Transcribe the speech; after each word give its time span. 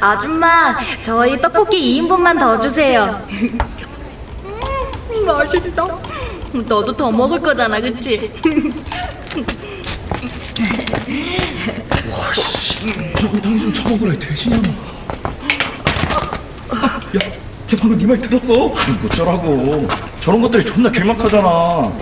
아줌마, 0.00 0.76
저희 1.02 1.40
떡볶이 1.40 2.00
2인분만 2.02 2.38
더 2.38 2.58
주세요. 2.58 3.18
음, 3.30 3.58
맛있다. 5.26 5.86
너도 6.52 6.96
더 6.96 7.10
먹을 7.10 7.40
거잖아, 7.40 7.80
그치? 7.80 8.30
와, 12.10 12.32
씨. 12.34 12.86
적당히 13.20 13.58
좀 13.58 13.72
처먹으라, 13.72 14.18
대신이야. 14.18 14.58
야, 14.58 14.62
쟤 17.66 17.76
방금 17.76 17.98
네말 17.98 18.20
들었어? 18.20 18.72
어쩌라고. 19.04 19.88
저런 20.20 20.40
것들이 20.40 20.64
존나 20.64 20.90
길막하잖아. 20.90 21.92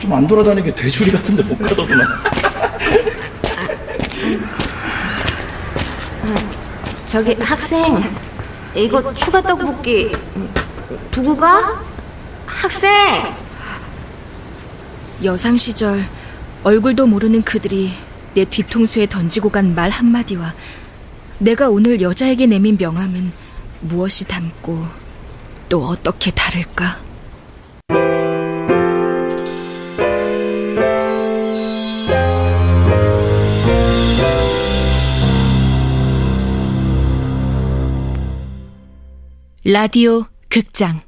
좀 0.00 0.12
안 0.12 0.26
돌아다니게 0.26 0.74
돼지우리 0.74 1.12
같은데 1.12 1.42
못 1.44 1.56
가더구나. 1.58 2.04
저기 7.12 7.34
학생, 7.34 8.00
이거 8.74 9.12
추가 9.12 9.42
떡볶이 9.42 10.10
두고 11.10 11.36
가? 11.36 11.84
학생! 12.46 12.90
여상 15.22 15.58
시절 15.58 16.02
얼굴도 16.64 17.06
모르는 17.06 17.42
그들이 17.42 17.92
내 18.34 18.46
뒤통수에 18.46 19.08
던지고 19.08 19.50
간 19.50 19.74
말 19.74 19.90
한마디와 19.90 20.54
내가 21.38 21.68
오늘 21.68 22.00
여자에게 22.00 22.46
내민 22.46 22.78
명함은 22.78 23.30
무엇이 23.80 24.24
담고 24.26 24.82
또 25.68 25.84
어떻게 25.84 26.30
다를까? 26.30 26.98
라디오 39.64 40.24
극장. 40.48 41.00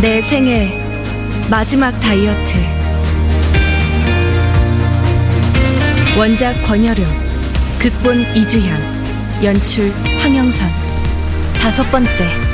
내 0.00 0.20
생애 0.20 0.70
마지막 1.50 1.90
다이어트. 1.98 2.56
원작 6.16 6.62
권여름 6.62 7.31
극본 7.82 8.36
이주향 8.36 8.80
연출 9.42 9.90
황영선. 10.20 10.70
다섯 11.60 11.82
번째 11.90 12.51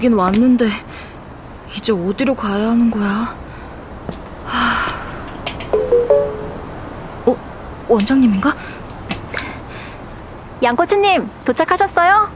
오긴 0.00 0.14
왔는데 0.14 0.66
이제 1.76 1.92
어디로 1.92 2.34
가야 2.34 2.70
하는 2.70 2.90
거야? 2.90 3.36
하... 4.46 4.90
어? 7.26 7.36
원장님인가? 7.86 8.54
양꼬치님 10.62 11.28
도착하셨어요? 11.44 12.30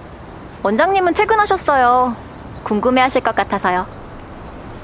원장님은 0.62 1.14
퇴근하셨어요. 1.14 2.14
궁금해하실 2.64 3.22
것 3.22 3.34
같아서요. 3.34 3.86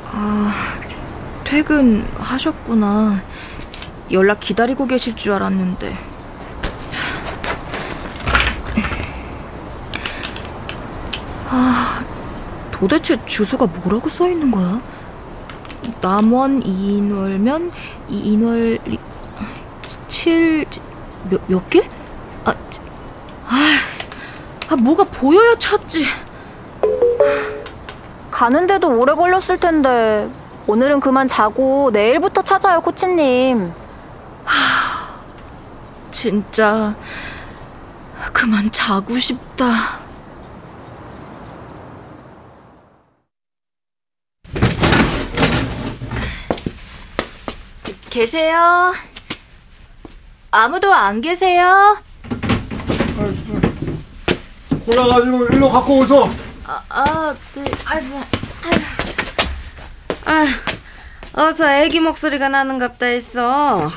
아, 0.06 0.52
퇴근하셨구나. 1.44 3.20
연락 4.10 4.40
기다리고 4.40 4.86
계실 4.86 5.14
줄 5.14 5.34
알았는데. 5.34 5.98
아, 11.50 12.04
도대체 12.80 13.22
주소가 13.26 13.66
뭐라고 13.66 14.08
써 14.08 14.26
있는 14.26 14.50
거야? 14.50 14.80
남원 16.00 16.62
이인월면 16.64 17.70
이인월 18.08 18.78
7 20.08 20.64
몇, 21.28 21.40
몇 21.46 21.68
길? 21.68 21.84
아, 22.46 22.54
아, 23.46 23.76
아, 24.70 24.76
뭐가 24.76 25.04
보여야 25.04 25.54
찾지. 25.58 26.06
가는데도 28.30 28.88
오래 28.98 29.12
걸렸을 29.12 29.60
텐데 29.60 30.30
오늘은 30.66 31.00
그만 31.00 31.28
자고 31.28 31.90
내일부터 31.92 32.40
찾아요, 32.40 32.80
코치님. 32.80 33.74
진짜 36.10 36.94
그만 38.32 38.70
자고 38.70 39.14
싶다. 39.16 39.99
계세요? 48.10 48.92
아무도 50.50 50.92
안 50.92 51.20
계세요? 51.20 51.96
골라가지고 54.84 55.46
일로 55.46 55.70
갖고 55.70 55.98
오소. 55.98 56.28
아, 56.66 56.82
아 56.88 57.34
네. 57.54 57.64
아유, 57.84 58.02
아유, 60.24 60.48
어서 61.34 61.72
애기 61.74 62.00
목소리가 62.00 62.48
나는갑다 62.48 63.06
했어. 63.06 63.90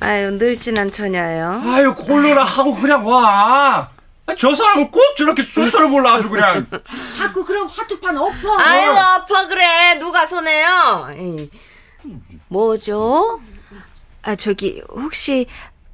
아유, 0.00 0.32
늘씬한 0.32 0.90
처녀예요. 0.90 1.62
아유, 1.64 1.94
콜로라 1.94 2.44
하고 2.44 2.74
그냥 2.74 3.06
와. 3.06 3.88
아, 4.26 4.34
저 4.36 4.54
사람은 4.54 4.90
꼭 4.90 5.00
저렇게 5.16 5.42
순서를 5.42 5.88
몰라 5.88 6.14
아주 6.14 6.28
그냥. 6.28 6.66
자꾸 7.16 7.44
그럼 7.44 7.66
화투판 7.68 8.16
엎어. 8.18 8.58
아유, 8.58 8.90
엎어 8.90 9.48
그래. 9.48 9.98
누가 9.98 10.26
손해요? 10.26 11.08
에이. 11.16 11.50
뭐죠? 12.48 13.40
아, 14.22 14.36
저기 14.36 14.82
혹시 14.88 15.46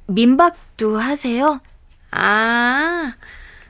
민박도 0.07 0.97
하세요? 0.97 1.59
아, 2.11 3.13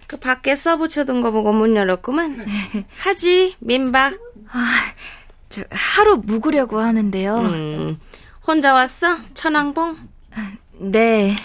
그 0.07 0.17
밖에 0.17 0.55
써붙여둔 0.55 1.21
거 1.21 1.31
보고 1.31 1.51
문 1.51 1.75
열었구만. 1.75 2.45
하지, 2.99 3.55
민박. 3.59 4.13
아, 4.49 4.93
저 5.49 5.63
하루 5.71 6.17
묵으려고 6.17 6.79
하는데요. 6.79 7.37
음, 7.37 7.99
혼자 8.45 8.73
왔어? 8.73 9.15
천왕봉? 9.33 9.97
네. 10.79 11.35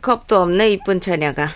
겁도 0.00 0.40
없네, 0.42 0.70
이쁜 0.70 1.00
처녀가. 1.00 1.48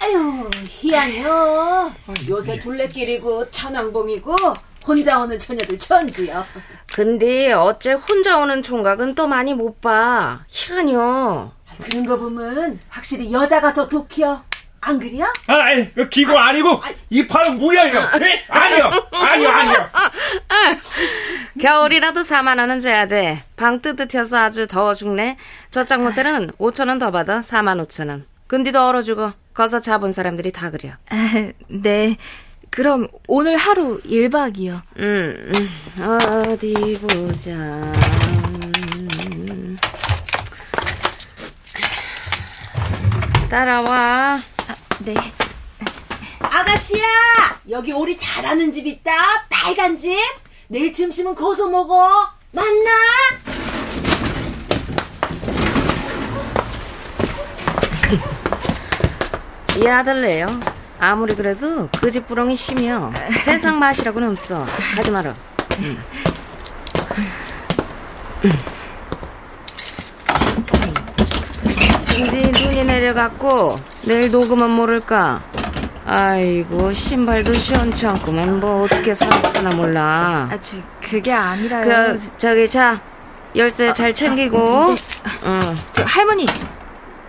아유, 0.00 0.48
희한해요. 0.66 1.94
요새 2.28 2.58
둘레길이고 2.58 3.50
천왕봉이고 3.50 4.36
혼자 4.86 5.18
오는 5.20 5.38
처녀들 5.38 5.78
천지요. 5.78 6.46
근데 6.94 7.52
어째 7.52 7.92
혼자 7.92 8.38
오는 8.38 8.62
총각은 8.62 9.14
또 9.14 9.26
많이 9.26 9.54
못 9.54 9.80
봐. 9.80 10.44
희한해요. 10.48 11.52
그런 11.82 12.06
거 12.06 12.16
보면 12.18 12.78
확실히 12.88 13.32
여자가 13.32 13.72
더 13.72 13.86
독혀. 13.88 14.42
안 14.80 15.00
그래요? 15.00 15.26
아이, 15.48 15.92
그 15.94 16.08
기고 16.08 16.38
아 16.38 16.52
니고 16.52 16.80
이 17.10 17.26
팔은 17.26 17.58
무야요. 17.58 17.98
아니요, 18.48 18.90
아니요, 19.10 19.48
아니요. 19.50 19.90
겨울이라도 21.60 22.20
4만 22.20 22.60
원은 22.60 22.78
줘야 22.78 23.06
돼. 23.06 23.42
방 23.56 23.80
뜨뜻해서 23.80 24.36
아주 24.38 24.66
더워 24.68 24.94
죽네. 24.94 25.38
저짝 25.72 26.02
모텔은 26.02 26.52
5천 26.58 26.86
원 26.88 26.98
더 27.00 27.10
받아. 27.10 27.40
4만 27.40 27.84
5천 27.86 28.10
원. 28.10 28.26
근디도 28.46 28.86
얼어주고 28.86 29.32
거서 29.54 29.80
잡은 29.80 30.12
사람들이 30.12 30.52
다 30.52 30.70
그려. 30.70 30.90
아, 31.10 31.16
네. 31.68 32.16
그럼 32.70 33.08
오늘 33.26 33.56
하루 33.56 34.00
1박이요. 34.02 34.80
음, 34.98 35.52
음, 35.54 35.68
어디 36.48 36.98
보자. 37.00 37.52
음. 37.52 39.76
따라와. 43.48 44.42
네. 45.00 45.14
아가씨야! 46.40 47.04
여기 47.70 47.92
오리 47.92 48.16
잘하는 48.16 48.72
집 48.72 48.86
있다. 48.86 49.12
빨간 49.48 49.96
집. 49.96 50.16
내일 50.68 50.92
점심은 50.92 51.34
거기서 51.34 51.68
먹어. 51.68 52.30
만나? 52.52 52.90
이 59.78 59.86
아들래요. 59.86 60.46
아무리 60.98 61.34
그래도 61.34 61.88
그 61.98 62.10
집 62.10 62.26
부렁이 62.26 62.56
심이요. 62.56 63.12
세상 63.44 63.78
맛이라고는 63.78 64.30
없어. 64.30 64.64
하지 64.96 65.10
마라. 65.10 65.34
근데 72.08 72.50
눈이 72.60 72.84
내려갖고 72.84 73.78
내일 74.06 74.30
녹으면 74.30 74.70
모를까. 74.70 75.42
아이고 76.08 76.92
신발도 76.92 77.52
시원찮구만 77.52 78.60
뭐 78.60 78.84
어떻게 78.84 79.12
살았나 79.12 79.72
몰라. 79.72 80.48
아, 80.52 80.58
저 80.60 80.76
그게 81.02 81.32
아니라요. 81.32 82.16
저 82.16 82.36
저기 82.38 82.68
자 82.68 83.00
열쇠 83.56 83.92
잘 83.92 84.14
챙기고. 84.14 84.94
응. 85.46 85.76
저 85.92 86.04
할머니, 86.04 86.46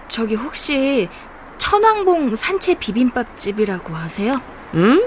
저기 0.08 0.36
혹시 0.36 1.10
천왕봉 1.68 2.34
산채 2.38 2.76
비빔밥 2.76 3.36
집이라고 3.36 3.94
아세요? 3.94 4.40
응? 4.76 5.06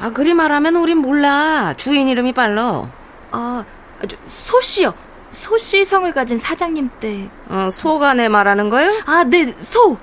아 0.00 0.10
그리 0.10 0.32
말하면 0.32 0.76
우린 0.76 0.96
몰라. 0.96 1.74
주인 1.76 2.08
이름이 2.08 2.32
빨라. 2.32 2.90
아, 3.32 3.64
저, 4.08 4.16
소씨요. 4.28 4.94
소씨 5.30 5.84
성을 5.84 6.10
가진 6.14 6.38
사장님 6.38 6.88
때. 7.00 7.28
어 7.50 7.68
소가네 7.70 8.30
말하는 8.30 8.70
거요? 8.70 8.90
아, 9.04 9.24
네, 9.24 9.52
소. 9.58 9.98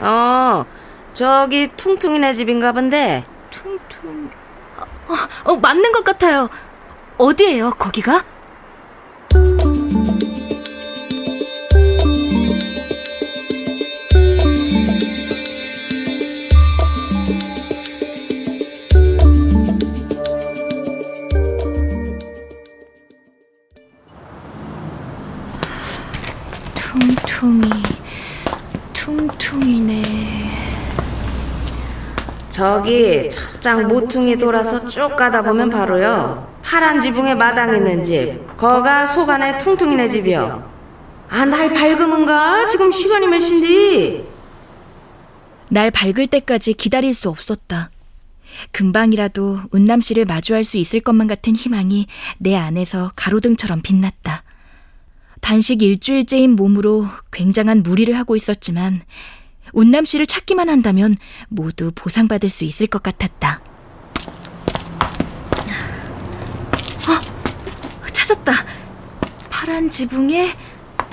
어 0.00 0.66
저기 1.14 1.68
퉁퉁이네 1.68 2.34
집인가 2.34 2.72
본데. 2.72 3.24
퉁퉁. 3.48 4.30
어, 5.08 5.14
어, 5.44 5.56
맞는 5.56 5.92
것 5.92 6.04
같아요. 6.04 6.50
어디예요, 7.16 7.70
거기가? 7.78 8.22
퉁퉁이, 27.36 27.68
퉁퉁이네. 28.94 30.02
저기 32.48 33.28
첫장 33.28 33.88
모퉁이 33.88 34.38
돌아서 34.38 34.88
쭉 34.88 35.14
가다 35.16 35.42
보면 35.42 35.68
바로요. 35.68 36.50
파란 36.62 36.98
지붕에 36.98 37.34
마당 37.34 37.76
있는 37.76 38.02
집. 38.02 38.56
거가 38.56 39.04
소간의 39.04 39.58
퉁퉁이네 39.58 40.08
집이요. 40.08 40.66
아, 41.28 41.44
날 41.44 41.74
밝으문가? 41.74 42.64
지금 42.64 42.90
시간이 42.90 43.26
몇 43.28 43.38
시인데? 43.38 44.26
날 45.68 45.90
밝을 45.90 46.28
때까지 46.28 46.72
기다릴 46.72 47.12
수 47.12 47.28
없었다. 47.28 47.90
금방이라도 48.70 49.58
운남 49.72 50.00
씨를 50.00 50.24
마주할 50.24 50.64
수 50.64 50.78
있을 50.78 51.00
것만 51.00 51.26
같은 51.26 51.54
희망이 51.54 52.06
내 52.38 52.56
안에서 52.56 53.12
가로등처럼 53.14 53.82
빛났다. 53.82 54.45
단식 55.46 55.80
일주일째인 55.80 56.56
몸으로 56.56 57.06
굉장한 57.30 57.84
무리를 57.84 58.12
하고 58.18 58.34
있었지만 58.34 59.00
운남 59.72 60.04
씨를 60.04 60.26
찾기만 60.26 60.68
한다면 60.68 61.14
모두 61.48 61.92
보상받을 61.94 62.48
수 62.48 62.64
있을 62.64 62.88
것 62.88 63.00
같았다. 63.00 63.60
어, 67.06 68.06
찾았다. 68.12 68.52
파란 69.48 69.88
지붕에 69.88 70.52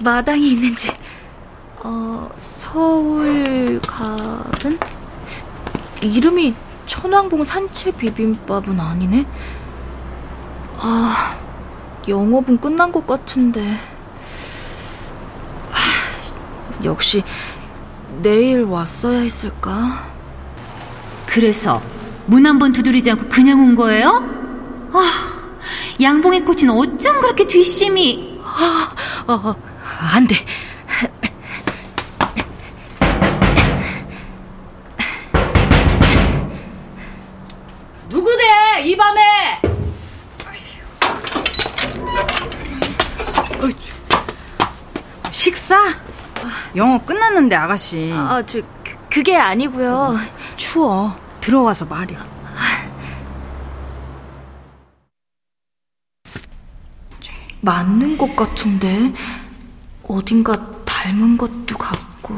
마당이 0.04 0.54
있는 0.54 0.76
집. 0.76 0.92
어, 1.84 2.28
서울 2.36 3.80
가든? 3.82 4.80
이름이 6.02 6.56
천왕봉 6.88 7.44
산채 7.44 7.92
비빔밥은 7.98 8.80
아니네? 8.80 9.28
아, 10.80 11.40
영업은 12.08 12.58
끝난 12.58 12.92
것 12.92 13.06
같은데. 13.06 13.93
아, 16.84 16.86
역시 16.86 17.24
내일 18.22 18.64
왔어야 18.64 19.20
했을까? 19.20 20.12
그래서 21.26 21.82
문 22.26 22.46
한 22.46 22.60
번 22.60 22.72
두드리지 22.74 23.10
않고 23.12 23.28
그냥 23.30 23.60
온 23.60 23.76
거예요? 23.76 24.10
아, 24.94 25.12
양봉의 26.02 26.46
꽃은 26.46 26.70
어쩜 26.70 27.20
그렇게 27.22 27.48
뒷심이... 27.48 28.40
어, 29.28 29.34
어, 29.34 29.56
안 30.14 30.28
돼. 30.28 30.36
누구대 38.10 38.44
이 38.86 38.96
밤에? 38.96 39.22
식사? 45.32 45.76
영어 46.76 47.04
끝났는데 47.04 47.56
아가씨 47.56 48.12
아, 48.14 48.44
저, 48.46 48.60
그, 48.84 48.98
그게 49.10 49.38
아니고요. 49.38 50.16
추워 50.56 51.16
들어와서 51.40 51.86
말이야 51.86 52.26
맞는 57.62 58.18
것 58.18 58.36
같은데 58.36 59.14
어딘가 60.04 60.54
닮은 60.84 61.38
것도 61.38 61.78
같고. 61.78 62.38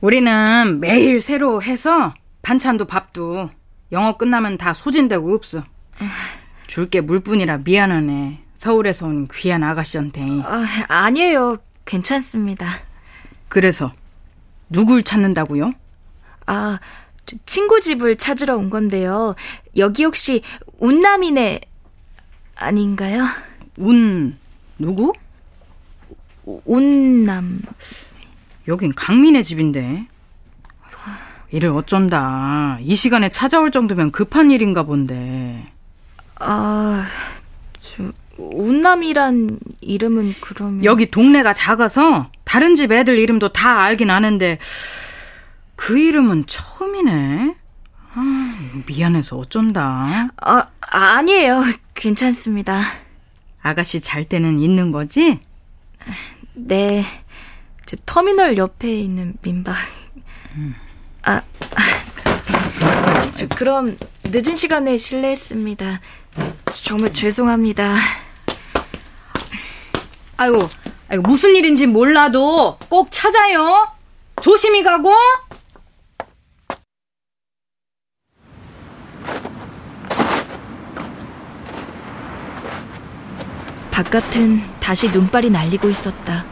우리는 0.00 0.80
매일 0.80 1.18
새로 1.18 1.62
해서 1.62 2.12
반찬도 2.42 2.84
밥도 2.84 3.48
영어 3.94 4.16
끝나면 4.16 4.58
다 4.58 4.74
소진되고 4.74 5.32
없어 5.34 5.62
줄게 6.66 7.00
물뿐이라 7.00 7.58
미안하네 7.58 8.42
서울에서 8.58 9.06
온 9.06 9.28
귀한 9.32 9.62
아가씨한테 9.62 10.22
아, 10.42 10.66
아니에요. 10.88 11.58
괜찮습니다. 11.84 12.66
그래서 13.48 13.92
누굴 14.70 15.02
찾는다고요? 15.04 15.72
아, 16.46 16.80
저 17.24 17.36
친구 17.46 17.80
집을 17.80 18.16
찾으러 18.16 18.56
온 18.56 18.68
건데요. 18.70 19.34
여기 19.76 20.04
혹시 20.04 20.42
운남이네 20.78 21.60
아닌가요? 22.56 23.24
운 23.76 24.38
누구? 24.78 25.12
우- 26.46 26.60
운남. 26.64 27.60
여긴 28.66 28.92
강민의 28.94 29.44
집인데 29.44 30.06
이를 31.54 31.70
어쩐다 31.70 32.78
이 32.80 32.96
시간에 32.96 33.28
찾아올 33.28 33.70
정도면 33.70 34.10
급한 34.10 34.50
일인가 34.50 34.82
본데 34.82 35.64
아, 36.40 37.06
저 37.78 38.10
운남이란 38.38 39.60
이름은 39.80 40.34
그러면 40.40 40.84
여기 40.84 41.08
동네가 41.08 41.52
작아서 41.52 42.28
다른 42.42 42.74
집 42.74 42.90
애들 42.90 43.20
이름도 43.20 43.52
다 43.52 43.82
알긴 43.82 44.10
아는데 44.10 44.58
그 45.76 45.96
이름은 45.96 46.46
처음이네. 46.46 47.54
아, 48.14 48.54
미안해서 48.86 49.36
어쩐다. 49.36 50.28
아, 50.36 50.66
아니에요. 50.80 51.62
괜찮습니다. 51.94 52.80
아가씨 53.62 54.00
잘 54.00 54.24
때는 54.24 54.58
있는 54.58 54.90
거지? 54.90 55.40
네. 56.54 57.04
저 57.86 57.96
터미널 58.06 58.56
옆에 58.56 58.98
있는 58.98 59.34
민박. 59.42 59.74
아, 59.74 60.74
아. 61.24 61.42
저 63.34 63.48
그럼 63.48 63.96
늦은 64.24 64.56
시간에 64.56 64.96
실례했습니다. 64.96 66.00
정말 66.82 67.12
죄송합니다. 67.12 67.94
아이고, 70.36 70.68
아이고 71.08 71.22
무슨 71.22 71.54
일인지 71.54 71.86
몰라도 71.86 72.78
꼭 72.88 73.08
찾아요. 73.10 73.88
조심히 74.42 74.82
가고. 74.82 75.12
바깥은 83.90 84.60
다시 84.80 85.08
눈발이 85.08 85.50
날리고 85.50 85.88
있었다. 85.88 86.44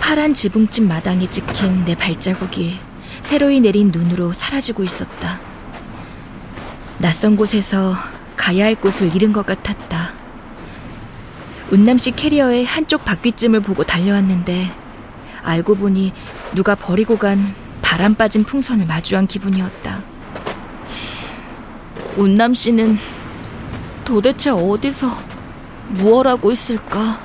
파란 0.00 0.32
지붕집 0.32 0.84
마당에 0.84 1.28
찍힌 1.28 1.84
내 1.84 1.94
발자국이 1.94 2.80
새로이 3.22 3.60
내린 3.60 3.90
눈으로 3.92 4.32
사라지고 4.32 4.82
있었다. 4.84 5.40
낯선 6.98 7.36
곳에서 7.36 7.94
가야 8.36 8.64
할 8.64 8.74
곳을 8.74 9.14
잃은 9.14 9.32
것 9.32 9.46
같았다. 9.46 10.12
운남씨 11.70 12.10
캐리어의 12.12 12.64
한쪽 12.64 13.04
바퀴쯤을 13.04 13.60
보고 13.60 13.84
달려왔는데 13.84 14.70
알고 15.42 15.76
보니 15.76 16.12
누가 16.54 16.74
버리고 16.74 17.16
간 17.16 17.54
바람 17.80 18.14
빠진 18.14 18.44
풍선을 18.44 18.86
마주한 18.86 19.26
기분이었다. 19.26 20.02
운남씨는 22.16 22.98
도대체 24.04 24.50
어디서 24.50 25.16
무얼 25.90 26.26
하고 26.26 26.50
있을까? 26.50 27.20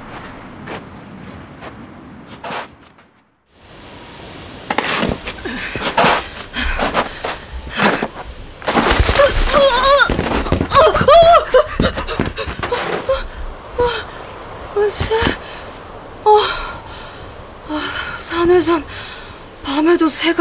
산에선 18.19 18.83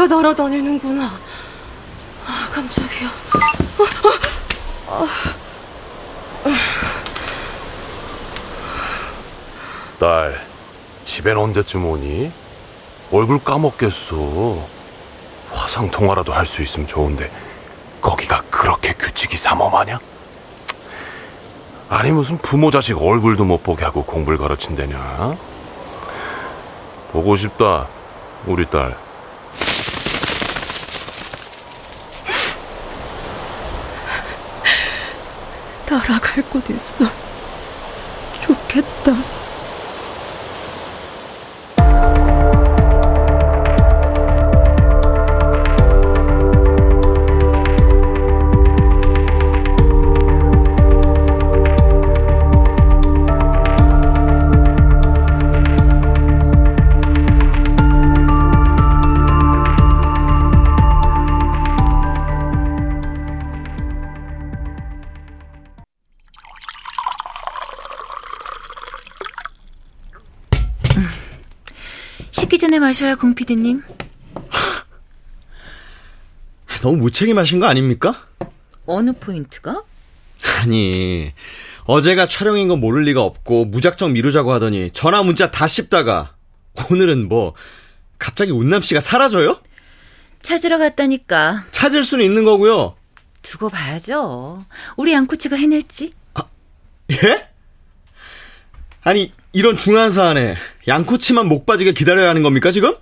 새가 0.05 0.15
날아다니는구나. 0.15 1.03
아, 2.27 2.49
깜짝이야. 2.53 3.09
딸, 9.99 10.45
집엔 11.05 11.37
언제쯤 11.37 11.85
오니? 11.85 12.31
얼굴 13.11 13.43
까먹겠어. 13.43 14.57
화상 15.51 15.89
통화라도 15.89 16.33
할 16.33 16.45
수 16.47 16.61
있으면 16.61 16.87
좋은데 16.87 17.31
거기가 18.01 18.41
그렇게 18.49 18.93
규칙이 18.93 19.37
삼엄하냐? 19.37 19.99
아니 21.89 22.11
무슨 22.11 22.37
부모 22.37 22.71
자식 22.71 22.97
얼굴도 23.01 23.45
못 23.45 23.63
보게 23.63 23.85
하고 23.85 24.03
공부를 24.03 24.37
가르친다냐? 24.37 25.35
보고 27.13 27.37
싶다, 27.37 27.87
우리 28.45 28.65
딸. 28.65 28.97
날아갈 35.95 36.43
곳 36.49 36.69
있어. 36.69 37.05
전에 72.75 72.79
마셔요, 72.79 73.15
공피디님. 73.15 73.81
너무 76.81 76.97
무책임하신 76.97 77.61
거 77.61 77.67
아닙니까? 77.67 78.27
어느 78.85 79.13
포인트가? 79.13 79.83
아니, 80.61 81.31
어제가 81.85 82.27
촬영인 82.27 82.67
건 82.67 82.81
모를 82.81 83.03
리가 83.03 83.21
없고 83.21 83.65
무작정 83.65 84.11
미루자고 84.13 84.51
하더니 84.51 84.91
전화 84.91 85.23
문자 85.23 85.51
다 85.51 85.67
씹다가 85.67 86.35
오늘은 86.91 87.29
뭐 87.29 87.53
갑자기 88.19 88.51
운남 88.51 88.81
씨가 88.81 88.99
사라져요? 88.99 89.61
찾으러 90.41 90.77
갔다니까. 90.77 91.65
찾을 91.71 92.03
수는 92.03 92.25
있는 92.25 92.43
거고요. 92.43 92.97
두고 93.41 93.69
봐야죠. 93.69 94.65
우리 94.97 95.13
양코치가 95.13 95.55
해낼지. 95.55 96.11
예? 97.11 97.47
아니, 99.01 99.31
이런 99.55 99.77
중요한 99.77 100.11
사안에 100.11 100.55
양코치만 100.85 101.47
목 101.47 101.65
빠지게 101.65 101.93
기다려야 101.93 102.27
하는 102.27 102.43
겁니까, 102.43 102.71
지금? 102.71 102.93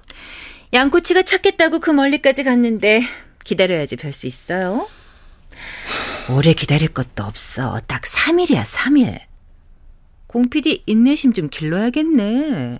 양코치가 0.72 1.24
찾겠다고 1.24 1.80
그 1.80 1.90
멀리까지 1.90 2.44
갔는데 2.44 3.02
기다려야지 3.44 3.96
별 3.96 4.14
수 4.14 4.28
있어요. 4.28 4.88
오래 6.30 6.54
기다릴 6.54 6.90
것도 6.90 7.24
없어. 7.24 7.80
딱 7.88 8.04
3일이야, 8.04 8.64
3일. 8.66 9.20
공PD 10.28 10.84
인내심 10.86 11.34
좀 11.34 11.50
길러야겠네. 11.50 12.78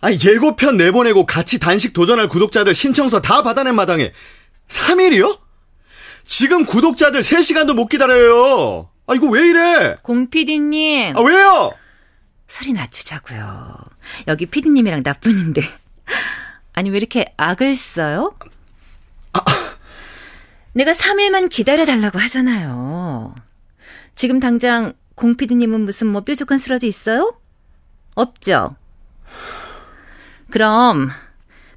아니, 0.00 0.18
예고편 0.24 0.78
내보내고 0.78 1.26
같이 1.26 1.58
단식 1.60 1.92
도전할 1.92 2.30
구독자들 2.30 2.74
신청서 2.74 3.20
다 3.20 3.42
받아낸 3.42 3.74
마당에 3.74 4.14
3일이요? 4.68 5.40
지금 6.24 6.64
구독자들 6.64 7.20
3시간도 7.20 7.74
못 7.74 7.88
기다려요. 7.88 8.88
아, 9.06 9.14
이거 9.14 9.28
왜 9.28 9.48
이래? 9.48 9.96
공PD님. 10.02 11.16
아, 11.16 11.20
왜요? 11.20 11.74
소리 12.48 12.72
낮추자고요. 12.72 13.78
여기 14.28 14.46
PD님이랑 14.46 15.02
나뿐인데. 15.04 15.62
아니, 16.72 16.90
왜 16.90 16.96
이렇게 16.96 17.32
악을 17.36 17.76
써요? 17.76 18.34
내가 20.72 20.92
3일만 20.92 21.48
기다려달라고 21.50 22.18
하잖아요. 22.18 23.34
지금 24.16 24.40
당장 24.40 24.92
공PD님은 25.14 25.82
무슨 25.82 26.08
뭐 26.08 26.22
뾰족한 26.22 26.58
수라도 26.58 26.86
있어요? 26.86 27.36
없죠? 28.16 28.76
그럼 30.50 31.10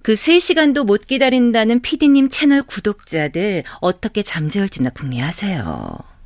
그 0.02 0.14
3시간도 0.14 0.86
못 0.86 1.06
기다린다는 1.06 1.82
PD님 1.82 2.30
채널 2.30 2.64
구독자들 2.64 3.64
어떻게 3.82 4.24
잠재울지나 4.24 4.92
궁리하세요. 4.92 6.17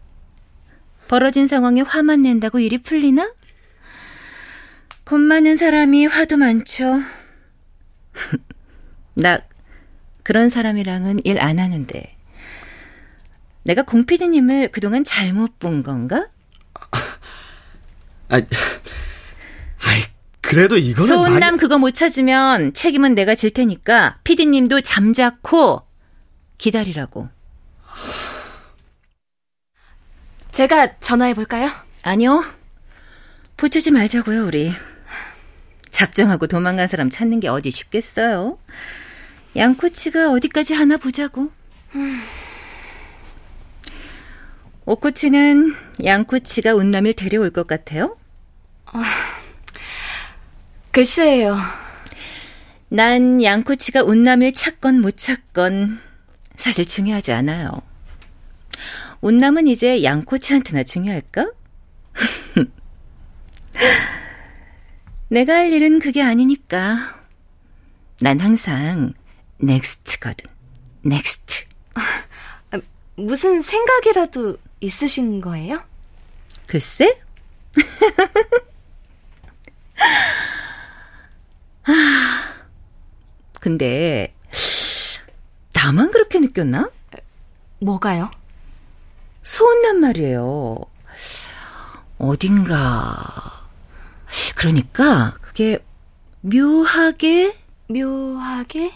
벌어진 1.11 1.45
상황에 1.45 1.81
화만 1.81 2.21
낸다고 2.21 2.59
일이 2.59 2.77
풀리나? 2.77 3.33
겁 5.03 5.19
많은 5.19 5.57
사람이 5.57 6.05
화도 6.05 6.37
많죠. 6.37 7.01
나 9.15 9.41
그런 10.23 10.47
사람이랑은 10.47 11.19
일 11.25 11.37
안 11.37 11.59
하는데. 11.59 12.15
내가 13.63 13.81
공피디님을 13.81 14.71
그동안 14.71 15.03
잘못 15.03 15.59
본 15.59 15.83
건가? 15.83 16.29
아, 18.29 18.37
아이, 18.37 18.45
그래도 20.39 20.77
이거는 20.77 21.05
소은남 21.09 21.39
말이... 21.41 21.57
그거 21.57 21.77
못 21.77 21.91
찾으면 21.91 22.73
책임은 22.73 23.15
내가 23.15 23.35
질 23.35 23.51
테니까 23.51 24.19
피디님도 24.23 24.79
잠자코 24.79 25.81
기다리라고. 26.57 27.27
제가 30.51 30.99
전화해 30.99 31.33
볼까요? 31.33 31.69
아니요. 32.03 32.43
보채지 33.57 33.91
말자고요, 33.91 34.45
우리. 34.45 34.73
작정하고 35.89 36.47
도망간 36.47 36.87
사람 36.87 37.09
찾는 37.09 37.39
게 37.39 37.47
어디 37.47 37.71
쉽겠어요? 37.71 38.57
양코치가 39.55 40.31
어디까지 40.31 40.73
하나 40.73 40.97
보자고. 40.97 41.51
오코치는 44.85 45.75
양코치가 46.03 46.73
운남을 46.73 47.13
데려올 47.13 47.51
것 47.51 47.67
같아요? 47.67 48.17
어, 48.93 48.99
글쎄요. 50.91 51.57
난 52.89 53.41
양코치가 53.41 54.03
운남을 54.03 54.53
찾건 54.53 54.99
못 55.01 55.17
찾건 55.17 56.01
사실 56.57 56.85
중요하지 56.85 57.31
않아요. 57.31 57.69
운남은 59.21 59.67
이제 59.67 60.03
양코치한테나 60.03 60.83
중요할까? 60.83 61.51
내가 65.29 65.53
할 65.53 65.71
일은 65.71 65.99
그게 65.99 66.21
아니니까. 66.21 67.21
난 68.19 68.39
항상 68.39 69.13
next거든. 69.57 70.49
Next. 71.03 71.65
무슨 73.15 73.61
생각이라도 73.61 74.57
있으신 74.79 75.39
거예요? 75.39 75.83
글쎄? 76.65 77.19
아, 81.83 82.53
근데 83.59 84.33
나만 85.73 86.09
그렇게 86.11 86.39
느꼈나? 86.39 86.89
뭐가요? 87.79 88.31
소은난 89.41 89.99
말이에요. 89.99 90.79
어딘가. 92.17 93.67
그러니까 94.55 95.33
그게 95.41 95.79
묘하게 96.41 97.57
묘하게 97.87 98.93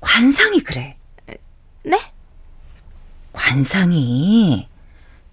관상이 0.00 0.60
그래. 0.60 0.96
네? 1.84 2.12
관상이 3.32 4.68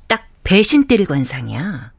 딱 0.07 0.27
배신 0.43 0.87
때릴 0.87 1.05
관상이야. 1.07 1.93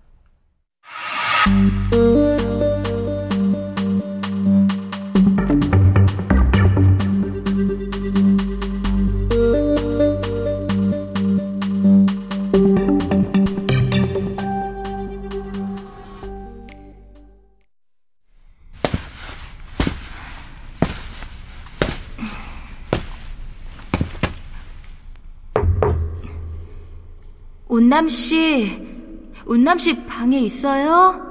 운남 27.95 28.09
씨, 28.09 28.83
운남 29.47 29.79
씨 29.79 30.05
방에 30.05 30.41
있어요? 30.41 31.23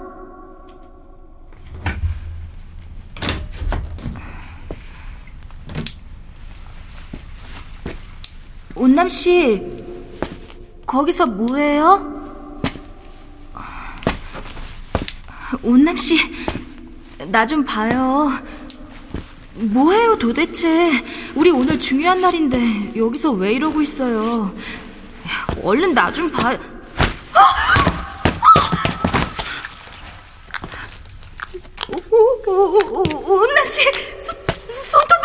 운남 8.76 9.10
씨, 9.10 9.62
거기서 10.86 11.26
뭐해요? 11.26 12.40
운남 15.64 15.98
씨, 15.98 16.16
나 17.30 17.46
좀 17.46 17.66
봐요. 17.66 18.32
뭐해요 19.56 20.18
도대체? 20.18 20.90
우리 21.36 21.52
오늘 21.52 21.78
중요한 21.78 22.22
날인데 22.22 22.94
여기서 22.96 23.32
왜 23.34 23.54
이러고 23.54 23.82
있어요? 23.82 24.56
얼른 25.62 25.94
나 25.94 26.12
좀 26.12 26.32
봐요. 26.32 26.58
운남 32.16 33.66
씨, 33.66 33.82
손톱을 34.22 35.24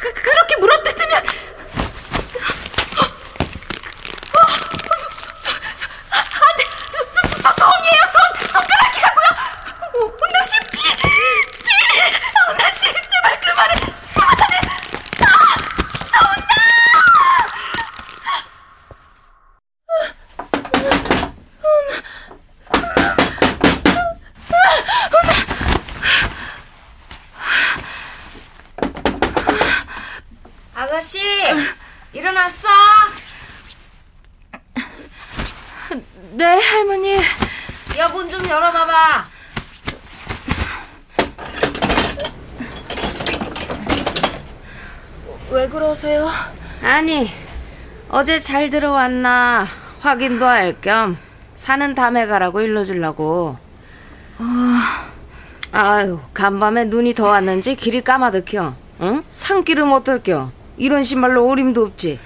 그, 0.00 0.12
그렇게 0.14 0.56
물어뜯으면 0.56 1.22
안돼, 6.42 6.64
손이에요, 7.42 8.02
손, 8.12 8.48
손가락이라고요. 8.48 9.26
운남 9.94 10.44
씨, 10.44 10.58
피, 10.72 10.78
피, 10.78 11.08
운남 12.50 12.70
씨, 12.70 12.80
제발 12.84 13.40
그만해, 13.40 13.74
그만해. 14.14 14.60
아, 15.20 15.28
손나. 16.12 16.54
아가씨, 30.74 31.18
일어났어? 32.12 32.68
네, 36.32 36.44
할머니. 36.44 37.16
여문 37.96 38.30
좀 38.30 38.46
열어봐봐. 38.46 39.26
왜 45.50 45.68
그러세요? 45.68 46.28
아니, 46.82 47.30
어제 48.16 48.38
잘 48.38 48.70
들어왔나 48.70 49.66
확인도 50.00 50.46
할 50.46 50.74
겸 50.80 51.16
사는 51.54 51.94
담에 51.94 52.26
가라고 52.26 52.60
일러주려고. 52.60 53.56
아, 54.38 55.06
아유, 55.72 56.20
간밤에 56.34 56.84
눈이 56.84 57.14
더 57.14 57.28
왔는지 57.28 57.74
길이 57.76 58.02
까마득혀. 58.02 58.74
응? 59.00 59.22
산길을 59.32 59.86
못 59.86 60.04
들겨. 60.04 60.50
이런 60.76 61.02
신발로 61.02 61.46
오림도 61.46 61.82
없지. 61.82 62.18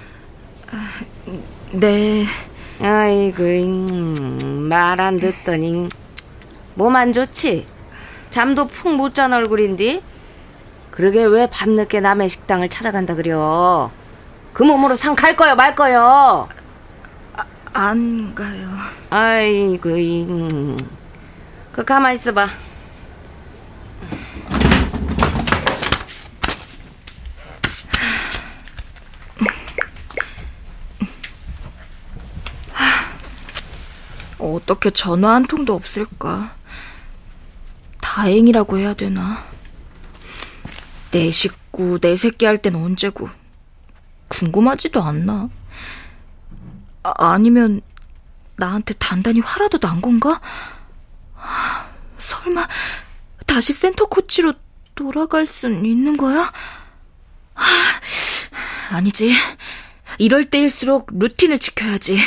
네. 1.72 2.24
아이고, 2.80 3.42
음, 3.44 4.66
말안 4.68 5.20
듣더니 5.20 5.88
몸 6.74 6.96
안 6.96 7.12
좋지? 7.12 7.66
잠도 8.30 8.66
푹 8.66 8.92
못 8.94 9.14
잔 9.14 9.32
얼굴인디? 9.32 10.02
그러게 10.90 11.22
왜 11.24 11.46
밤늦게 11.48 12.00
남의 12.00 12.28
식당을 12.28 12.68
찾아간다 12.68 13.14
그려? 13.14 13.92
그 14.60 14.64
몸으로 14.64 14.94
상 14.94 15.14
갈 15.16 15.34
거요 15.36 15.56
말 15.56 15.74
거요? 15.74 16.46
안 17.72 18.34
가요. 18.34 18.68
아이고, 19.08 19.96
이, 19.96 20.22
음. 20.24 20.76
그 21.72 21.82
가만 21.82 22.12
있어봐. 22.12 22.46
어떻게 34.38 34.90
전화 34.90 35.34
한 35.34 35.44
통도 35.46 35.74
없을까? 35.74 36.54
다행이라고 38.00 38.78
해야 38.78 38.94
되나? 38.94 39.44
내 41.10 41.30
식구, 41.30 41.98
내 42.00 42.16
새끼 42.16 42.46
할 42.46 42.58
땐 42.58 42.74
언제고. 42.74 43.28
궁금하지도 44.40 45.02
않나? 45.02 45.50
아, 47.02 47.12
아니면 47.18 47.82
나한테 48.56 48.94
단단히 48.94 49.40
화라도 49.40 49.78
난 49.78 50.00
건가? 50.00 50.40
하, 51.34 51.86
설마 52.18 52.66
다시 53.46 53.74
센터 53.74 54.06
코치로 54.06 54.54
돌아갈 54.94 55.46
순 55.46 55.84
있는 55.84 56.16
거야? 56.16 56.50
하, 57.54 57.66
아니지. 58.96 59.34
이럴 60.18 60.46
때일수록 60.46 61.08
루틴을 61.12 61.58
지켜야지. 61.58 62.18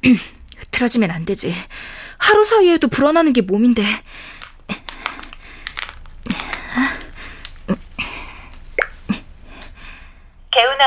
흐트러지면 0.56 1.10
안 1.10 1.26
되지. 1.26 1.54
하루 2.16 2.44
사이에도 2.44 2.88
불어나는 2.88 3.34
게 3.34 3.42
몸인데. 3.42 3.84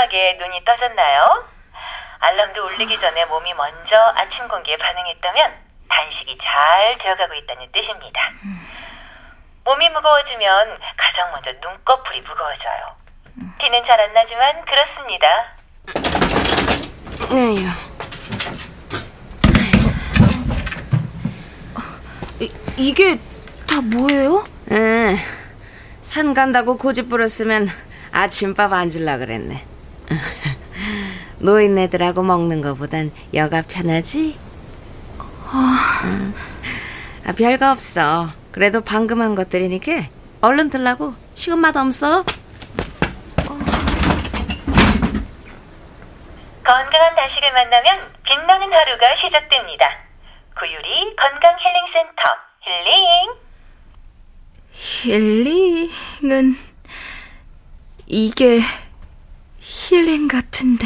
개운하게 0.04 0.38
눈이 0.40 0.66
떠졌나요? 0.66 1.46
알람도 2.20 2.66
울리기 2.66 3.00
전에 3.00 3.26
몸이 3.26 3.54
먼저 3.54 3.96
아침 4.16 4.48
공기에 4.48 4.78
반응했다면 4.78 5.54
단식이 5.90 6.38
잘 6.44 6.98
되어가고 7.02 7.34
있다는 7.34 7.72
뜻입니다. 7.72 8.22
몸이 9.66 9.90
무거워지면 9.90 10.80
가장 10.98 11.32
먼저 11.32 11.52
눈꺼풀이 11.62 12.22
무거워져요. 12.22 12.96
티는 13.60 13.86
잘 13.86 14.00
안 14.00 14.14
나지만 14.14 14.66
그렇습니다. 14.66 15.28
에휴. 17.32 17.70
이 22.78 22.94
게 22.94 23.18
다 23.68 23.82
뭐예요? 23.82 24.44
에, 24.72 25.16
산 26.02 26.34
간다고 26.34 26.78
고집 26.78 27.08
부렸으면 27.10 27.68
아침밥 28.12 28.74
안 28.74 28.90
줄라 28.90 29.18
그랬네. 29.18 29.66
노인네들하고 31.40 32.24
먹는 32.24 32.62
거보단 32.62 33.12
여가 33.34 33.62
편하지? 33.64 34.38
아, 37.26 37.32
별거 37.38 37.72
없어. 37.72 38.30
그래도 38.52 38.82
방금 38.82 39.22
한 39.22 39.36
것들이니까 39.36 40.08
얼른 40.42 40.70
들라고. 40.70 41.14
시간 41.36 41.60
맛 41.60 41.76
없어? 41.76 42.24
건강한 46.64 47.16
단식을 47.16 47.52
만나면 47.52 48.14
빛나는 48.24 48.72
하루가 48.72 49.16
시작됩니다. 49.16 49.86
구유리 50.58 51.16
건강 51.16 51.56
힐링 51.60 51.86
센터 51.94 52.24
힐링. 52.62 53.34
힐링은 54.72 56.58
이게 58.08 58.60
힐링 59.66 60.28
같은데. 60.28 60.86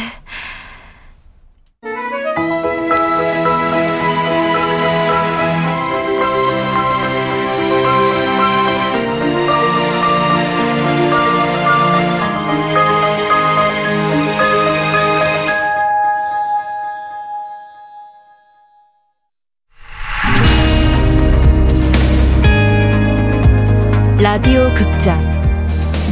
라디오 24.19 24.71
극장 24.73 25.19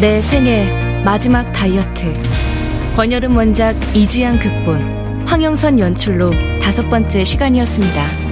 내 0.01 0.21
생애 0.21 1.03
마지막 1.03 1.51
다이어트 1.51 2.54
권여름 2.95 3.35
원작 3.35 3.75
이주양 3.93 4.39
극본 4.39 5.25
황영선 5.27 5.79
연출로 5.79 6.31
다섯 6.61 6.87
번째 6.87 7.25
시간이었습니다. 7.25 8.24